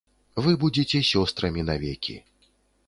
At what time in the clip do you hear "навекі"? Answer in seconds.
1.69-2.19